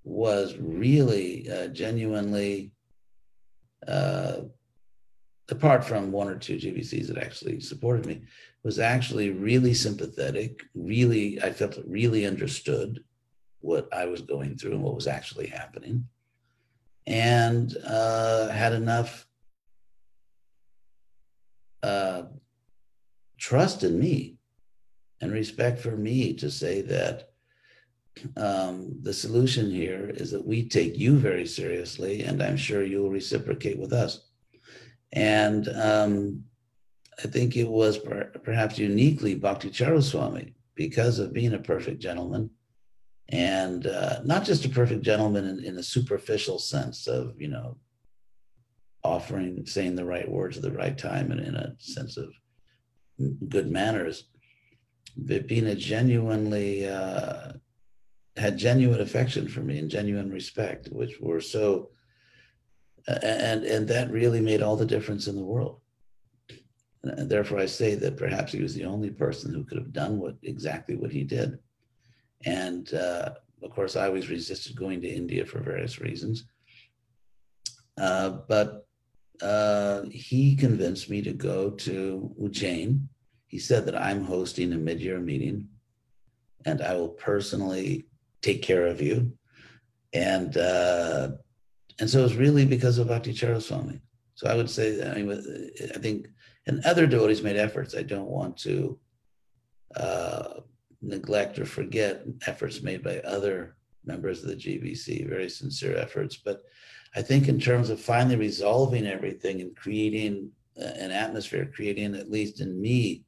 was 0.05 0.57
really 0.57 1.51
uh, 1.51 1.69
genuinely, 1.69 2.73
uh, 3.89 4.37
apart 5.49 5.85
from 5.85 6.13
one 6.13 6.29
or 6.29 6.37
two 6.37 6.57
GBCs 6.57 7.09
that 7.09 7.19
actually 7.19 7.61
supported 7.61 8.07
me, 8.07 8.23
was 8.63 8.79
actually 8.79 9.31
really 9.31 9.75
sympathetic. 9.75 10.63
Really, 10.75 11.43
I 11.43 11.53
felt 11.53 11.79
really 11.87 12.25
understood 12.25 13.03
what 13.63 13.89
I 13.93 14.07
was 14.07 14.21
going 14.21 14.57
through 14.57 14.73
and 14.73 14.83
what 14.83 14.95
was 14.95 15.07
actually 15.07 15.47
happening, 15.47 16.09
and 17.07 17.75
uh, 17.87 18.49
had 18.49 18.73
enough 18.73 19.27
uh, 21.83 22.25
trust 23.39 23.83
in 23.83 23.99
me 23.99 24.37
and 25.21 25.33
respect 25.33 25.81
for 25.81 25.97
me 25.97 26.35
to 26.35 26.51
say 26.51 26.83
that 26.83 27.31
um, 28.37 28.99
the 29.01 29.13
solution 29.13 29.71
here 29.71 30.11
is 30.15 30.31
that 30.33 30.47
we 30.47 30.69
take 30.69 30.99
you 30.99 31.17
very 31.17 31.47
seriously, 31.47 32.23
and 32.23 32.43
I'm 32.43 32.57
sure 32.57 32.83
you'll 32.83 33.11
reciprocate 33.11 33.79
with 33.79 33.93
us. 33.93 34.29
And 35.13 35.69
um, 35.69 36.45
I 37.23 37.29
think 37.29 37.57
it 37.57 37.69
was 37.69 37.99
per- 37.99 38.31
perhaps 38.43 38.79
uniquely 38.79 39.35
Bhakti 39.35 39.71
Charu 39.71 40.03
Swami 40.03 40.55
because 40.75 41.19
of 41.19 41.33
being 41.33 41.55
a 41.55 41.59
perfect 41.59 42.01
gentleman 42.01 42.51
and 43.29 43.87
uh, 43.87 44.21
not 44.25 44.45
just 44.45 44.65
a 44.65 44.69
perfect 44.69 45.03
gentleman 45.03 45.47
in, 45.47 45.65
in 45.65 45.79
a 45.79 45.83
superficial 45.83 46.59
sense 46.59 47.07
of, 47.07 47.41
you 47.41 47.49
know, 47.49 47.77
offering, 49.05 49.67
saying 49.67 49.97
the 49.97 50.05
right 50.05 50.31
words 50.31 50.57
at 50.57 50.63
the 50.63 50.73
right 50.73 50.97
time 50.97 51.33
and 51.33 51.41
in 51.41 51.55
a 51.55 51.75
sense 51.79 52.17
of 52.17 52.33
good 53.49 53.71
manners, 53.71 54.25
but 55.17 55.49
being 55.49 55.67
a 55.67 55.75
genuinely 55.75 56.89
uh, 56.89 57.53
had 58.37 58.57
genuine 58.57 59.01
affection 59.01 59.49
for 59.49 59.61
me 59.61 59.79
and 59.79 59.91
genuine 59.91 60.31
respect, 60.31 60.89
which 60.91 61.19
were 61.21 61.41
so, 61.41 61.91
and 63.07 63.65
and 63.65 63.89
that 63.89 64.11
really 64.11 64.41
made 64.41 64.63
all 64.63 64.77
the 64.77 64.87
difference 64.87 65.27
in 65.27 65.37
the 65.37 65.43
world. 65.43 65.81
And 67.03 67.29
therefore, 67.29 67.59
I 67.59 67.67
say 67.67 67.95
that 67.97 68.17
perhaps 68.17 68.53
he 68.53 68.63
was 68.63 68.75
the 68.75 68.85
only 68.85 69.11
person 69.11 69.53
who 69.53 69.65
could 69.65 69.79
have 69.79 69.93
done 69.93 70.19
what 70.19 70.37
exactly 70.43 70.97
what 70.97 71.11
he 71.11 71.25
did. 71.25 71.59
And 72.45 72.93
uh, 72.95 73.31
of 73.63 73.71
course, 73.71 73.97
I 73.97 74.07
always 74.07 74.29
resisted 74.29 74.77
going 74.77 75.01
to 75.03 75.09
India 75.09 75.45
for 75.47 75.61
various 75.61 76.01
reasons. 76.01 76.45
Uh, 77.99 78.31
but 78.49 78.87
uh, 79.41 80.03
he 80.11 80.57
convinced 80.57 81.11
me 81.11 81.23
to 81.23 81.33
go 81.33 81.71
to 81.71 82.35
Ujjain. 82.41 83.07
He 83.47 83.59
said 83.59 83.87
that 83.87 84.01
I'm 84.01 84.25
hosting 84.25 84.73
a 84.73 84.77
mid-year 84.79 85.21
meeting, 85.21 85.69
and 86.65 86.81
I 86.81 86.95
will 86.95 87.11
personally 87.11 88.07
take 88.41 88.63
care 88.63 88.87
of 88.87 89.01
you. 89.01 89.33
And 90.13 90.57
uh, 90.57 91.31
and 92.01 92.09
so 92.09 92.25
it's 92.25 92.35
really 92.35 92.65
because 92.65 92.99
of 92.99 93.09
Bhakti 93.09 93.33
Charu 93.33 93.61
Swami. 93.61 94.01
So 94.35 94.49
I 94.49 94.55
would 94.55 94.71
say, 94.71 95.09
I 95.09 95.23
mean, 95.23 95.71
I 95.95 95.99
think, 95.99 96.29
and 96.67 96.85
other 96.85 97.07
devotees 97.07 97.43
made 97.43 97.57
efforts. 97.57 97.95
I 97.95 98.03
don't 98.03 98.29
want 98.29 98.57
to 98.59 98.99
uh, 99.95 100.61
neglect 101.03 101.59
or 101.59 101.67
forget 101.67 102.25
efforts 102.47 102.83
made 102.83 103.03
by 103.03 103.19
other 103.19 103.77
members 104.05 104.43
of 104.43 104.49
the 104.49 104.57
GBC, 104.57 105.29
very 105.29 105.49
sincere 105.49 105.97
efforts. 105.97 106.37
But 106.37 106.63
I 107.15 107.23
think 107.23 107.49
in 107.49 107.61
terms 107.61 107.91
of 107.91 108.01
finally 108.01 108.37
resolving 108.37 109.07
everything 109.07 109.61
and 109.61 109.77
creating 109.77 110.51
uh, 110.81 110.85
an 110.85 111.11
atmosphere, 111.11 111.71
creating 111.75 112.15
at 112.15 112.31
least 112.31 112.61
in 112.61 112.81
me 112.81 113.25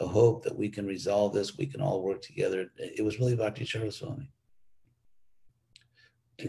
a 0.00 0.06
hope 0.06 0.42
that 0.44 0.56
we 0.56 0.68
can 0.68 0.86
resolve 0.86 1.34
this, 1.34 1.58
we 1.58 1.66
can 1.66 1.80
all 1.80 2.02
work 2.02 2.22
together. 2.22 2.70
It 2.78 3.04
was 3.04 3.18
really 3.18 3.36
Bhakti 3.36 3.64
Charu 3.64 3.92
Swami 3.92 4.30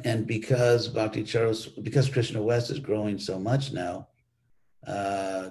and 0.03 0.25
because 0.27 0.87
Bhakti 0.87 1.23
Charos, 1.23 1.83
because 1.83 2.09
Krishna 2.09 2.41
West 2.41 2.71
is 2.71 2.79
growing 2.79 3.17
so 3.17 3.39
much 3.39 3.71
now, 3.71 4.07
uh, 4.87 5.49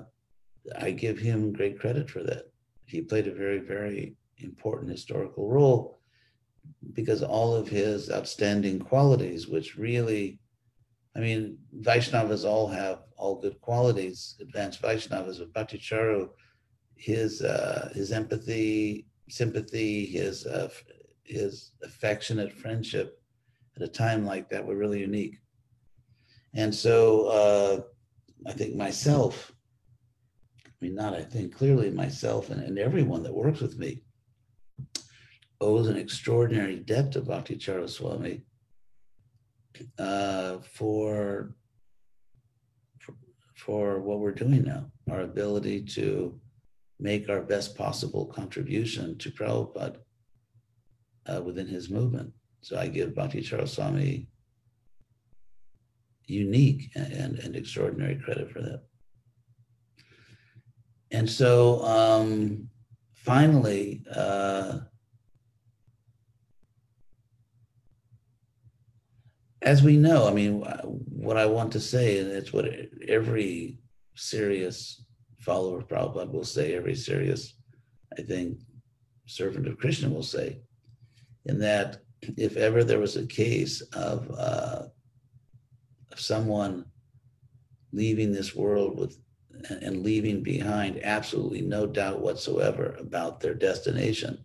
I 0.78 0.90
give 0.90 1.18
him 1.18 1.52
great 1.52 1.78
credit 1.78 2.10
for 2.10 2.22
that. 2.22 2.44
He 2.86 3.00
played 3.00 3.28
a 3.28 3.34
very, 3.34 3.58
very 3.58 4.16
important 4.42 4.90
historical 4.90 5.48
role 5.48 6.00
because 6.94 7.22
all 7.22 7.54
of 7.54 7.68
his 7.68 8.10
outstanding 8.10 8.78
qualities, 8.78 9.48
which 9.48 9.76
really, 9.76 10.40
I 11.16 11.20
mean, 11.20 11.58
Vaishnavas 11.80 12.44
all 12.44 12.68
have 12.68 13.00
all 13.16 13.40
good 13.40 13.60
qualities, 13.60 14.36
advanced 14.40 14.82
Vaishnavas, 14.82 15.38
but 15.38 15.52
Bhakti 15.52 15.78
Charu, 15.78 16.30
his, 16.96 17.42
uh, 17.42 17.90
his 17.94 18.12
empathy, 18.12 19.06
sympathy, 19.28 20.06
his, 20.06 20.46
uh, 20.46 20.68
his 21.24 21.72
affectionate 21.82 22.52
friendship, 22.52 23.20
at 23.76 23.82
a 23.82 23.88
time 23.88 24.26
like 24.26 24.48
that 24.50 24.64
were 24.64 24.76
really 24.76 25.00
unique. 25.00 25.38
And 26.54 26.74
so 26.74 27.26
uh, 27.26 27.80
I 28.48 28.52
think 28.52 28.74
myself, 28.74 29.52
I 30.66 30.70
mean, 30.80 30.94
not 30.94 31.14
I 31.14 31.22
think, 31.22 31.54
clearly 31.54 31.90
myself 31.90 32.50
and, 32.50 32.62
and 32.62 32.78
everyone 32.78 33.22
that 33.22 33.34
works 33.34 33.60
with 33.60 33.78
me 33.78 34.02
owes 35.60 35.88
an 35.88 35.96
extraordinary 35.96 36.76
debt 36.76 37.12
to 37.12 37.20
Bhakti 37.20 37.58
Swami 37.58 38.42
uh, 39.98 40.58
for, 40.58 41.54
for, 43.56 44.00
what 44.00 44.18
we're 44.20 44.32
doing 44.32 44.64
now, 44.64 44.90
our 45.10 45.20
ability 45.20 45.82
to 45.82 46.38
make 46.98 47.28
our 47.28 47.42
best 47.42 47.76
possible 47.76 48.26
contribution 48.26 49.16
to 49.18 49.30
Prabhupada 49.30 49.96
uh, 51.26 51.42
within 51.42 51.66
his 51.66 51.90
movement. 51.90 52.32
So 52.62 52.78
I 52.78 52.88
give 52.88 53.14
Bhakti 53.14 53.42
Swami 53.42 54.28
unique 56.26 56.90
and, 56.94 57.38
and 57.38 57.56
extraordinary 57.56 58.16
credit 58.16 58.50
for 58.50 58.60
that. 58.60 58.82
And 61.10 61.28
so 61.28 61.82
um, 61.84 62.68
finally, 63.14 64.02
uh, 64.14 64.80
as 69.62 69.82
we 69.82 69.96
know, 69.96 70.26
I 70.26 70.32
mean, 70.32 70.62
what 70.62 71.36
I 71.36 71.46
want 71.46 71.72
to 71.72 71.80
say, 71.80 72.18
and 72.18 72.30
it's 72.30 72.52
what 72.52 72.66
every 73.06 73.78
serious 74.14 75.04
follower 75.38 75.78
of 75.78 75.88
Prabhupada 75.88 76.32
will 76.32 76.44
say, 76.44 76.74
every 76.74 76.94
serious, 76.94 77.54
I 78.18 78.22
think, 78.22 78.58
servant 79.26 79.68
of 79.68 79.78
Krishna 79.78 80.08
will 80.08 80.22
say, 80.22 80.60
in 81.44 81.58
that 81.58 82.02
if 82.36 82.56
ever 82.56 82.84
there 82.84 82.98
was 82.98 83.16
a 83.16 83.26
case 83.26 83.80
of, 83.92 84.30
uh, 84.36 84.84
of 86.10 86.20
someone 86.20 86.86
leaving 87.92 88.32
this 88.32 88.54
world 88.54 88.98
with 88.98 89.18
and 89.68 90.02
leaving 90.02 90.42
behind 90.42 90.98
absolutely 91.02 91.60
no 91.60 91.86
doubt 91.86 92.20
whatsoever 92.20 92.96
about 92.98 93.40
their 93.40 93.52
destination, 93.52 94.42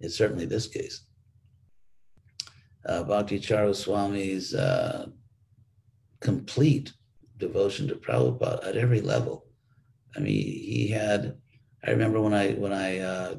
it's 0.00 0.16
certainly 0.16 0.46
this 0.46 0.66
case 0.66 1.04
uh, 2.88 3.02
Bhakti 3.02 3.40
Swami's 3.40 4.54
uh, 4.54 5.06
complete 6.20 6.92
devotion 7.36 7.88
to 7.88 7.94
Prabhupada 7.94 8.66
at 8.66 8.76
every 8.76 9.00
level. 9.00 9.46
I 10.16 10.20
mean, 10.20 10.42
he 10.42 10.88
had. 10.88 11.36
I 11.84 11.90
remember 11.90 12.20
when 12.20 12.34
I 12.34 12.52
when 12.52 12.72
I 12.72 12.98
uh, 12.98 13.34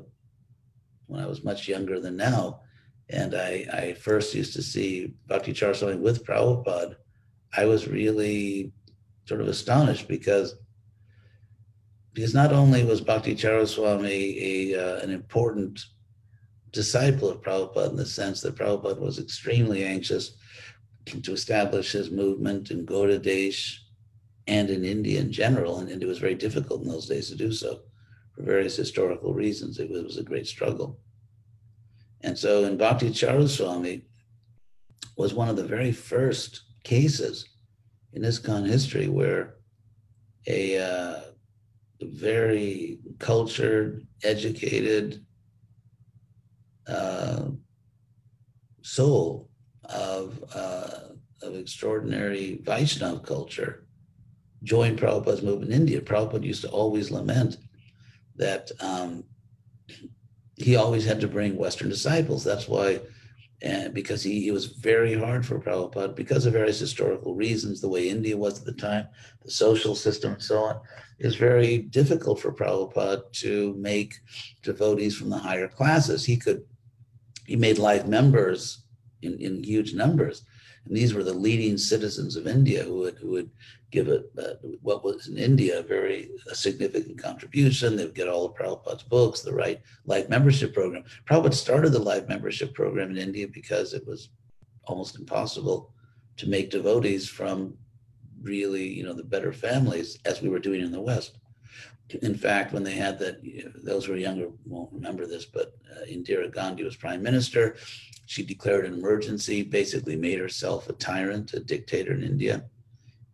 when 1.07 1.21
I 1.21 1.25
was 1.25 1.43
much 1.43 1.67
younger 1.67 1.99
than 1.99 2.17
now, 2.17 2.61
and 3.09 3.33
I, 3.35 3.65
I 3.73 3.93
first 3.93 4.35
used 4.35 4.53
to 4.53 4.61
see 4.61 5.13
Bhakti 5.27 5.53
Swami 5.53 5.95
with 5.95 6.25
Prabhupada. 6.25 6.95
I 7.55 7.65
was 7.65 7.87
really 7.87 8.71
sort 9.25 9.41
of 9.41 9.47
astonished 9.47 10.07
because 10.07 10.55
because 12.13 12.33
not 12.33 12.51
only 12.51 12.83
was 12.83 13.01
Bhakti 13.01 13.35
Swami 13.37 14.73
a 14.73 14.79
uh, 14.79 14.99
an 14.99 15.09
important 15.09 15.79
disciple 16.77 17.27
of 17.27 17.41
Prabhupada 17.41 17.89
in 17.89 17.95
the 17.95 18.05
sense 18.05 18.39
that 18.41 18.55
Prabhupada 18.55 18.99
was 18.99 19.17
extremely 19.17 19.83
anxious 19.83 20.37
to 21.07 21.33
establish 21.33 21.91
his 21.91 22.11
movement 22.11 22.69
in 22.69 22.85
Gaudiya 22.85 23.19
Desh 23.19 23.83
and 24.45 24.69
in 24.69 24.85
India 24.85 25.19
in 25.19 25.31
general. 25.31 25.79
And, 25.79 25.89
it 25.89 26.05
was 26.05 26.19
very 26.19 26.35
difficult 26.35 26.83
in 26.83 26.89
those 26.89 27.07
days 27.07 27.29
to 27.29 27.35
do 27.35 27.51
so 27.51 27.79
for 28.35 28.43
various 28.43 28.75
historical 28.75 29.33
reasons. 29.33 29.79
It 29.79 29.89
was, 29.89 30.01
it 30.01 30.05
was 30.05 30.17
a 30.17 30.23
great 30.31 30.45
struggle. 30.45 30.99
And 32.21 32.37
so 32.37 32.65
in 32.65 32.77
Bhakti 32.77 33.09
Charu 33.09 33.47
Swami 33.49 34.03
was 35.17 35.33
one 35.33 35.49
of 35.49 35.55
the 35.55 35.71
very 35.75 35.91
first 35.91 36.61
cases 36.83 37.49
in 38.13 38.21
ISKCON 38.21 38.67
history 38.67 39.07
where 39.07 39.55
a 40.45 40.77
uh, 40.77 41.21
very 42.01 42.99
cultured, 43.17 44.05
educated, 44.23 45.25
uh, 46.87 47.45
soul 48.81 49.49
of, 49.85 50.43
uh, 50.53 51.09
of 51.41 51.55
extraordinary 51.55 52.61
Vaishnav 52.63 53.25
culture 53.25 53.85
joined 54.63 54.99
Prabhupada's 54.99 55.43
movement 55.43 55.71
in 55.71 55.81
India. 55.81 56.01
Prabhupada 56.01 56.43
used 56.43 56.63
to 56.63 56.69
always 56.69 57.11
lament 57.11 57.57
that 58.35 58.71
um, 58.79 59.23
he 60.55 60.75
always 60.75 61.05
had 61.05 61.21
to 61.21 61.27
bring 61.27 61.55
Western 61.55 61.89
disciples. 61.89 62.43
That's 62.43 62.67
why, 62.67 62.99
and 63.61 63.93
because 63.93 64.23
he, 64.23 64.47
it 64.47 64.51
was 64.51 64.65
very 64.65 65.13
hard 65.13 65.45
for 65.45 65.59
Prabhupada 65.59 66.15
because 66.15 66.45
of 66.45 66.53
various 66.53 66.79
historical 66.79 67.35
reasons, 67.35 67.81
the 67.81 67.89
way 67.89 68.09
India 68.09 68.35
was 68.35 68.59
at 68.59 68.65
the 68.65 68.73
time, 68.73 69.07
the 69.43 69.51
social 69.51 69.95
system, 69.95 70.33
and 70.33 70.41
so 70.41 70.59
on. 70.59 70.79
It's 71.19 71.35
very 71.35 71.79
difficult 71.79 72.39
for 72.39 72.53
Prabhupada 72.53 73.31
to 73.33 73.75
make 73.77 74.15
devotees 74.63 75.15
from 75.15 75.29
the 75.29 75.37
higher 75.37 75.67
classes. 75.67 76.25
He 76.25 76.37
could 76.37 76.63
he 77.47 77.55
made 77.55 77.79
life 77.79 78.05
members 78.05 78.83
in, 79.23 79.39
in 79.39 79.63
huge 79.63 79.93
numbers. 79.93 80.43
And 80.85 80.95
these 80.95 81.13
were 81.13 81.23
the 81.23 81.33
leading 81.33 81.77
citizens 81.77 82.35
of 82.35 82.45
India 82.45 82.83
who 82.83 82.99
would, 82.99 83.17
who 83.17 83.31
would 83.31 83.49
give 83.89 84.09
it 84.09 84.29
uh, 84.37 84.55
what 84.81 85.03
was 85.03 85.27
in 85.27 85.37
India 85.37 85.79
a 85.79 85.83
very 85.83 86.29
a 86.51 86.55
significant 86.55 87.17
contribution. 87.17 87.95
They 87.95 88.05
would 88.05 88.13
get 88.13 88.27
all 88.27 88.45
of 88.45 88.55
Prabhupada's 88.55 89.03
books, 89.03 89.41
the 89.41 89.53
right 89.53 89.81
life 90.05 90.29
membership 90.29 90.73
program. 90.73 91.03
Prabhupada 91.25 91.53
started 91.53 91.91
the 91.91 91.99
life 91.99 92.27
membership 92.27 92.73
program 92.73 93.11
in 93.11 93.17
India 93.17 93.47
because 93.47 93.93
it 93.93 94.05
was 94.05 94.29
almost 94.83 95.17
impossible 95.17 95.93
to 96.37 96.47
make 96.47 96.69
devotees 96.69 97.27
from 97.27 97.73
really, 98.41 98.87
you 98.87 99.03
know, 99.03 99.13
the 99.13 99.23
better 99.23 99.51
families 99.51 100.19
as 100.25 100.41
we 100.41 100.49
were 100.49 100.59
doing 100.59 100.81
in 100.81 100.91
the 100.91 101.01
West 101.01 101.37
in 102.09 102.35
fact, 102.35 102.73
when 102.73 102.83
they 102.83 102.93
had 102.93 103.19
that, 103.19 103.41
those 103.83 104.05
who 104.05 104.13
are 104.13 104.17
younger 104.17 104.49
won't 104.65 104.93
remember 104.93 105.25
this, 105.25 105.45
but 105.45 105.73
uh, 105.91 106.05
Indira 106.05 106.51
Gandhi 106.51 106.83
was 106.83 106.95
prime 106.95 107.21
minister. 107.21 107.75
She 108.25 108.43
declared 108.43 108.85
an 108.85 108.93
emergency, 108.93 109.63
basically 109.63 110.15
made 110.15 110.39
herself 110.39 110.89
a 110.89 110.93
tyrant, 110.93 111.53
a 111.53 111.59
dictator 111.59 112.13
in 112.13 112.23
India. 112.23 112.65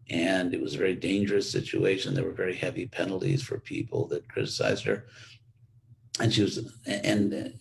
And 0.10 0.54
it 0.54 0.62
was 0.62 0.76
a 0.76 0.80
very 0.80 0.96
dangerous 0.96 1.50
situation. 1.50 2.14
There 2.14 2.26
were 2.26 2.32
very 2.32 2.56
heavy 2.56 2.88
penalties 2.88 3.42
for 3.42 3.60
people 3.60 4.08
that 4.08 4.28
criticized 4.28 4.86
her. 4.86 5.06
And 6.20 6.34
she 6.34 6.42
was, 6.42 6.60
and, 6.86 7.54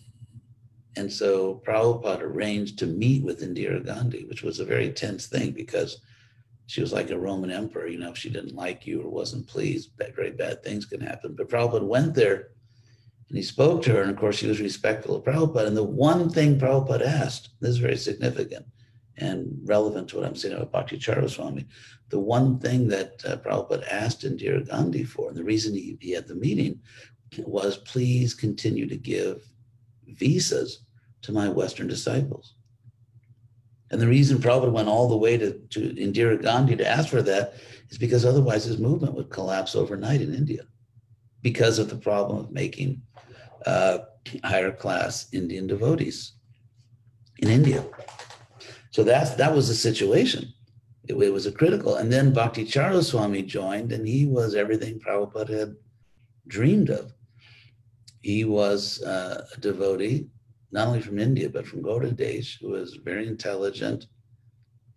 and 0.96 1.12
so 1.12 1.62
Prabhupada 1.66 2.22
arranged 2.22 2.79
to 2.81 2.87
meet 2.87 3.22
with 3.22 3.42
Indira 3.42 3.85
Gandhi, 3.85 4.25
which 4.25 4.42
was 4.42 4.61
a 4.61 4.64
very 4.64 4.90
tense 4.90 5.27
thing 5.27 5.53
because 5.53 6.01
she 6.73 6.81
was 6.81 6.91
like 6.95 7.11
a 7.11 7.19
Roman 7.19 7.51
emperor. 7.51 7.87
You 7.87 7.99
know, 7.99 8.13
if 8.13 8.17
she 8.17 8.31
didn't 8.31 8.55
like 8.55 8.87
you 8.87 9.03
or 9.03 9.11
wasn't 9.11 9.47
pleased, 9.47 9.91
very 10.17 10.31
bad 10.31 10.63
things 10.63 10.87
can 10.87 11.03
happen. 11.03 11.35
But 11.37 11.51
Prabhupada 11.51 11.87
went 11.87 12.15
there 12.15 12.49
and 13.29 13.37
he 13.37 13.43
spoke 13.43 13.83
to 13.83 13.93
her. 13.93 14.01
And 14.01 14.11
of 14.11 14.17
course, 14.17 14.37
she 14.37 14.47
was 14.47 14.59
respectful 14.59 15.15
of 15.15 15.23
Prabhupada. 15.23 15.67
And 15.67 15.77
the 15.77 15.85
one 15.85 16.31
thing 16.31 16.59
Prabhupada 16.59 17.07
asked, 17.07 17.51
this 17.61 17.73
is 17.73 17.77
very 17.77 17.99
significant 17.99 18.65
and 19.19 19.55
relevant 19.65 20.09
to 20.09 20.17
what 20.17 20.25
I'm 20.25 20.35
saying 20.35 20.55
about 20.55 20.73
Bhakti 20.73 20.99
Swami. 20.99 21.67
The 22.09 22.19
one 22.19 22.59
thing 22.59 22.89
that 22.89 23.23
uh, 23.27 23.37
Prabhupada 23.37 23.87
asked 23.91 24.23
Indira 24.23 24.67
Gandhi 24.67 25.05
for, 25.05 25.29
and 25.29 25.37
the 25.37 25.45
reason 25.45 25.75
he, 25.75 25.99
he 26.01 26.13
had 26.13 26.27
the 26.27 26.37
meeting 26.37 26.81
was 27.37 27.77
please 27.77 28.33
continue 28.33 28.89
to 28.89 28.97
give 28.97 29.43
visas 30.07 30.85
to 31.21 31.33
my 31.33 31.51
Western 31.51 31.87
disciples. 31.87 32.55
And 33.92 34.00
the 34.00 34.09
reason 34.09 34.38
Prabhupada 34.38 34.72
went 34.72 34.88
all 34.88 35.07
the 35.07 35.16
way 35.16 35.37
to, 35.37 35.52
to 35.52 35.94
Indira 35.94 36.40
Gandhi 36.40 36.76
to 36.76 36.88
ask 36.88 37.11
for 37.11 37.20
that 37.22 37.55
is 37.90 37.98
because 37.98 38.24
otherwise 38.24 38.64
his 38.64 38.78
movement 38.78 39.14
would 39.14 39.28
collapse 39.28 39.76
overnight 39.76 40.22
in 40.22 40.35
India 40.35 40.62
because 41.42 41.78
of 41.78 41.90
the 41.90 41.96
problem 41.96 42.38
of 42.38 42.50
making 42.50 43.02
uh, 43.66 43.98
higher 44.44 44.72
class 44.72 45.28
Indian 45.33 45.66
devotees 45.66 46.33
in 47.40 47.50
India. 47.50 47.85
So 48.92 49.05
that's, 49.05 49.33
that 49.33 49.55
was 49.55 49.68
the 49.68 49.74
situation. 49.74 50.50
It, 51.09 51.14
it 51.14 51.33
was 51.33 51.44
a 51.44 51.52
critical. 51.52 51.96
And 51.96 52.11
then 52.11 52.33
Bhakti 52.33 52.66
Swami 52.66 53.42
joined, 53.42 53.92
and 53.92 54.09
he 54.09 54.24
was 54.24 54.55
everything 54.55 55.00
Prabhupada 55.00 55.59
had 55.59 55.76
dreamed 56.48 56.88
of. 56.88 57.12
He 58.22 58.44
was 58.44 59.02
uh, 59.02 59.46
a 59.55 59.61
devotee 59.61 60.28
not 60.73 60.89
only 60.89 61.03
from 61.03 61.19
India, 61.19 61.49
but 61.49 61.67
from 61.67 61.83
Gaudiya 61.83 62.17
Desh, 62.17 62.59
who 62.61 62.71
was 62.71 62.99
very 63.05 63.29
intelligent 63.29 64.07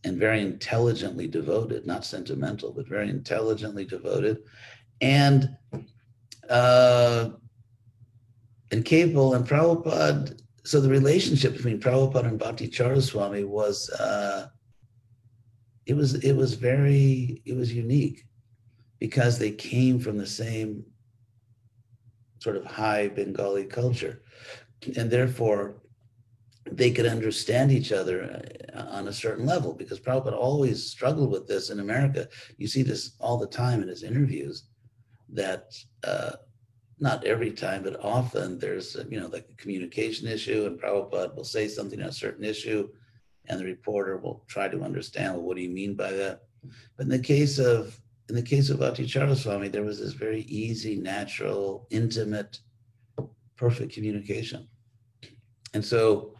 and 0.05 0.17
very 0.17 0.41
intelligently 0.41 1.27
devoted, 1.27 1.85
not 1.85 2.05
sentimental, 2.05 2.71
but 2.71 2.87
very 2.87 3.09
intelligently 3.09 3.85
devoted, 3.85 4.37
and 5.01 5.49
uh, 6.49 7.29
and 8.71 8.85
capable. 8.85 9.33
And 9.33 9.45
Prabhupada, 9.45 10.39
so 10.63 10.79
the 10.79 10.89
relationship 10.89 11.53
between 11.53 11.79
Prabhupada 11.79 12.27
and 12.27 12.39
Bhakti 12.39 12.71
Swami 12.71 13.43
was 13.43 13.89
uh, 13.89 14.47
it 15.85 15.95
was 15.95 16.15
it 16.15 16.33
was 16.33 16.53
very 16.53 17.41
it 17.45 17.55
was 17.55 17.73
unique 17.73 18.23
because 18.99 19.37
they 19.37 19.51
came 19.51 19.99
from 19.99 20.17
the 20.17 20.27
same 20.27 20.85
sort 22.39 22.55
of 22.55 22.65
high 22.65 23.07
Bengali 23.07 23.65
culture 23.65 24.21
and 24.97 25.09
therefore 25.09 25.75
they 26.71 26.91
could 26.91 27.05
understand 27.05 27.71
each 27.71 27.91
other 27.91 28.41
uh, 28.73 28.85
on 28.89 29.07
a 29.07 29.13
certain 29.13 29.45
level 29.45 29.73
because 29.73 29.99
Prabhupada 29.99 30.33
always 30.33 30.89
struggled 30.89 31.31
with 31.31 31.47
this 31.47 31.69
in 31.69 31.79
America. 31.79 32.27
You 32.57 32.67
see 32.67 32.81
this 32.81 33.15
all 33.19 33.37
the 33.37 33.47
time 33.47 33.81
in 33.83 33.87
his 33.87 34.03
interviews 34.03 34.63
that 35.29 35.73
uh, 36.03 36.31
not 36.99 37.23
every 37.23 37.51
time, 37.51 37.83
but 37.83 38.03
often 38.03 38.57
there's, 38.57 38.95
you 39.09 39.19
know, 39.19 39.27
like 39.27 39.47
a 39.51 39.61
communication 39.61 40.27
issue 40.27 40.65
and 40.65 40.79
Prabhupada 40.79 41.35
will 41.35 41.43
say 41.43 41.67
something 41.67 42.01
on 42.01 42.09
a 42.09 42.13
certain 42.13 42.43
issue 42.43 42.89
and 43.47 43.59
the 43.59 43.65
reporter 43.65 44.17
will 44.17 44.43
try 44.47 44.67
to 44.67 44.81
understand, 44.81 45.33
well, 45.33 45.43
what 45.43 45.57
do 45.57 45.61
you 45.61 45.69
mean 45.69 45.93
by 45.93 46.11
that? 46.11 46.43
But 46.97 47.03
in 47.03 47.09
the 47.09 47.19
case 47.19 47.59
of, 47.59 47.99
in 48.27 48.33
the 48.33 48.41
case 48.41 48.71
of 48.71 48.79
Bhakti 48.79 49.07
Swami, 49.07 49.67
there 49.67 49.83
was 49.83 49.99
this 49.99 50.13
very 50.13 50.41
easy, 50.41 50.95
natural, 50.95 51.85
intimate, 51.91 52.59
perfect 53.55 53.93
communication. 53.93 54.67
And 55.75 55.83
so 55.83 56.31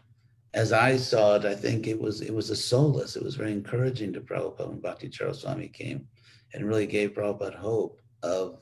as 0.54 0.72
I 0.72 0.96
saw 0.96 1.36
it, 1.36 1.44
I 1.44 1.56
think 1.56 1.88
it 1.88 2.00
was 2.00 2.22
it 2.22 2.34
was 2.34 2.50
a 2.52 2.56
solace. 2.56 3.18
It 3.18 3.24
was 3.24 3.36
very 3.36 3.52
encouraging 3.52 4.14
to 4.14 4.22
Prabhupada 4.22 4.70
when 4.70 4.80
Bhakti 4.80 5.12
Swami 5.12 5.68
came 5.68 6.08
and 6.54 6.66
really 6.66 6.88
gave 6.88 7.14
Prabhupada 7.14 7.58
hope 7.58 8.00
of 8.24 8.62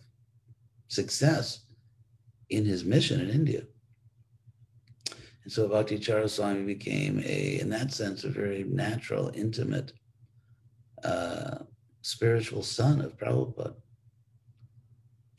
success 0.87 1.65
in 2.49 2.65
his 2.65 2.83
mission 2.83 3.21
in 3.21 3.29
India. 3.29 3.61
And 5.43 5.53
so 5.53 5.67
Bhakti 5.67 6.01
Swami 6.01 6.63
became 6.63 7.21
a, 7.23 7.59
in 7.59 7.69
that 7.69 7.93
sense, 7.93 8.23
a 8.23 8.29
very 8.29 8.63
natural, 8.63 9.31
intimate, 9.35 9.93
uh, 11.03 11.59
spiritual 12.01 12.63
son 12.63 12.99
of 12.99 13.15
Prabhupada. 13.15 13.75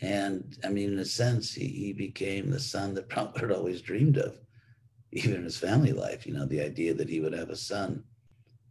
And 0.01 0.57
I 0.63 0.69
mean, 0.69 0.93
in 0.93 0.99
a 1.01 1.05
sense, 1.05 1.53
he, 1.53 1.67
he 1.67 1.93
became 1.93 2.51
the 2.51 2.61
son 2.61 2.95
that 2.95 3.09
Prabhupada 3.13 3.57
always 3.57 3.83
dreamed 3.83 4.19
of 4.19 4.39
even 5.15 5.37
in 5.37 5.45
his 5.45 5.57
family 5.57 5.93
life, 5.93 6.27
you 6.27 6.33
know, 6.33 6.45
the 6.45 6.61
idea 6.61 6.93
that 6.93 7.09
he 7.09 7.21
would 7.21 7.33
have 7.33 7.51
a 7.51 7.57
son 7.57 8.03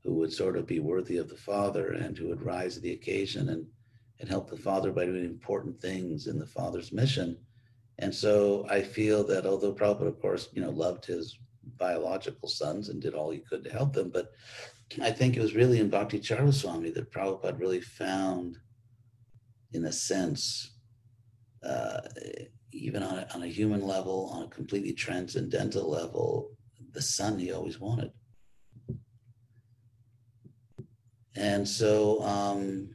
who 0.04 0.14
would 0.14 0.32
sort 0.32 0.58
of 0.58 0.68
be 0.68 0.80
worthy 0.80 1.18
of 1.18 1.30
the 1.30 1.38
father 1.38 1.94
and 1.94 2.18
who 2.18 2.28
would 2.28 2.42
rise 2.42 2.76
to 2.76 2.82
the 2.82 2.92
occasion 2.92 3.50
and, 3.50 3.66
and 4.20 4.30
help 4.30 4.50
the 4.50 4.58
father 4.58 4.92
by 4.92 5.06
doing 5.06 5.24
important 5.24 5.80
things 5.80 6.28
in 6.28 6.38
the 6.38 6.46
father's 6.46 6.92
mission. 6.92 7.38
And 8.00 8.14
so 8.14 8.68
I 8.70 8.82
feel 8.82 9.24
that 9.26 9.46
although 9.46 9.74
Prabhupada, 9.74 10.08
of 10.08 10.20
course, 10.20 10.50
you 10.52 10.62
know, 10.62 10.72
loved 10.72 11.06
his 11.06 11.40
biological 11.78 12.50
sons 12.50 12.90
and 12.90 13.02
did 13.02 13.14
all 13.14 13.32
he 13.32 13.40
could 13.40 13.64
to 13.64 13.72
help 13.72 13.94
them, 13.94 14.10
but 14.10 14.34
I 15.02 15.12
think 15.12 15.38
it 15.38 15.42
was 15.42 15.56
really 15.56 15.80
in 15.80 15.90
Bhakti 15.90 16.22
Swami 16.22 16.92
that 16.92 17.12
Prabhupada 17.12 17.58
really 17.58 17.82
found, 17.82 18.58
in 19.72 19.86
a 19.86 19.92
sense, 19.94 20.74
uh, 21.66 22.02
even 22.74 23.04
on 23.04 23.20
a, 23.20 23.28
on 23.34 23.44
a 23.44 23.48
human 23.48 23.86
level, 23.86 24.32
on 24.34 24.44
a 24.44 24.48
completely 24.48 24.94
transcendental 24.94 25.90
level, 25.90 26.52
the 26.92 27.02
son 27.02 27.40
he 27.40 27.52
always 27.52 27.80
wanted. 27.80 28.12
And 31.36 31.68
so, 31.68 32.22
um, 32.24 32.90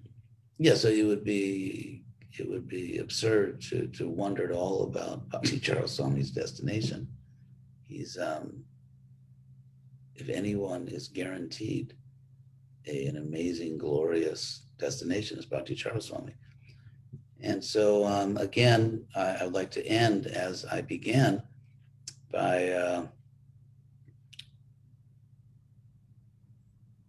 yeah, 0.58 0.74
so 0.74 0.88
it 0.88 1.04
would 1.04 1.24
be 1.24 2.04
it 2.38 2.48
would 2.48 2.68
be 2.68 2.98
absurd 2.98 3.60
to 3.62 3.88
to 3.88 4.08
wonder 4.08 4.44
at 4.44 4.56
all 4.56 4.84
about 4.84 5.28
Bhakti 5.28 5.58
Charu 5.58 5.88
Swami's 5.88 6.30
destination. 6.30 7.08
He's 7.86 8.16
um, 8.16 8.64
if 10.14 10.28
anyone 10.28 10.88
is 10.88 11.08
guaranteed 11.08 11.94
a, 12.86 13.06
an 13.06 13.16
amazing, 13.16 13.78
glorious 13.78 14.62
destination, 14.78 15.38
is 15.38 15.46
Bhakti 15.46 15.74
Charu 15.74 16.02
Swami. 16.02 16.34
And 17.40 17.62
so, 17.62 18.04
um, 18.04 18.36
again, 18.36 19.04
I, 19.14 19.44
would 19.44 19.54
like 19.54 19.70
to 19.72 19.86
end 19.86 20.26
as 20.26 20.64
I 20.64 20.80
began 20.80 21.42
by 22.32 22.70
uh, 22.70 23.06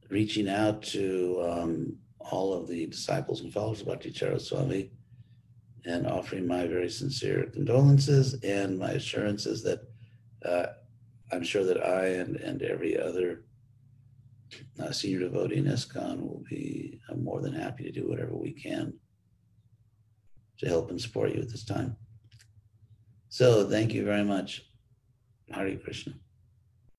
reaching 0.10 0.48
out 0.48 0.84
to 0.84 1.44
um, 1.50 1.98
all 2.20 2.54
of 2.54 2.68
the 2.68 2.86
disciples 2.86 3.42
and 3.42 3.52
followers 3.52 3.82
of 3.82 3.88
Bhakti 3.88 4.14
Swami 4.14 4.92
and 5.86 6.06
offering 6.06 6.46
my 6.46 6.68
very 6.68 6.90
sincere 6.90 7.50
condolences 7.52 8.36
and 8.44 8.78
my 8.78 8.92
assurances 8.92 9.64
that 9.64 9.82
uh, 10.46 10.68
I'm 11.32 11.44
sure 11.44 11.64
that 11.64 11.84
I 11.84 12.06
and, 12.06 12.36
and 12.36 12.62
every 12.62 13.00
other 13.00 13.46
uh, 14.80 14.92
senior 14.92 15.22
devotee 15.22 15.58
in 15.58 15.66
ISKCON 15.66 16.22
will 16.22 16.44
be 16.50 17.00
uh, 17.10 17.16
more 17.16 17.42
than 17.42 17.54
happy 17.54 17.84
to 17.84 17.92
do 17.92 18.08
whatever 18.08 18.36
we 18.36 18.52
can 18.52 18.94
to 20.60 20.68
help 20.68 20.90
and 20.90 21.02
support 21.02 21.34
you 21.34 21.42
at 21.42 21.50
this 21.50 21.64
time. 21.64 21.96
So 23.30 23.70
thank 23.70 23.94
you 23.94 24.04
very 24.04 24.24
much. 24.24 24.64
Hare 25.52 25.76
Krishna. 25.78 26.14